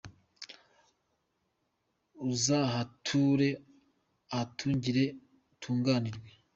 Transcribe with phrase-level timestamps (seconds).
[2.29, 5.03] Uzahature uhatungire
[5.53, 6.29] utunganirwe.